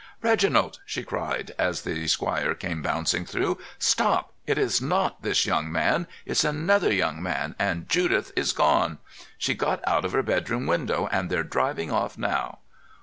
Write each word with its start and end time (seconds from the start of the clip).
"Reginald!" 0.23 0.79
she 0.83 1.03
cried, 1.03 1.53
as 1.59 1.83
the 1.83 2.07
squire 2.07 2.55
came 2.55 2.81
bouncing 2.81 3.23
through. 3.23 3.59
"Stop! 3.77 4.33
It's 4.47 4.81
not 4.81 5.21
this 5.21 5.45
young 5.45 5.71
man. 5.71 6.07
It's 6.25 6.43
another 6.43 6.91
young 6.91 7.21
man; 7.21 7.53
and 7.59 7.87
Judith's 7.87 8.51
gone. 8.51 8.97
She 9.37 9.53
got 9.53 9.79
out 9.87 10.03
of 10.03 10.13
her 10.13 10.23
bedroom 10.23 10.65
window, 10.65 11.07
and 11.11 11.29
they're 11.29 11.43
driving 11.43 11.91
off 11.91 12.17
now!" 12.17 12.57